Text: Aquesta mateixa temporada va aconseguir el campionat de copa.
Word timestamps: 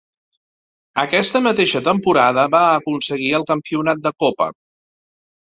Aquesta 1.01 1.41
mateixa 1.47 1.81
temporada 1.89 2.47
va 2.57 2.63
aconseguir 2.79 3.29
el 3.41 3.47
campionat 3.53 4.03
de 4.09 4.15
copa. 4.27 4.51